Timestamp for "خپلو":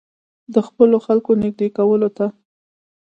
0.67-0.97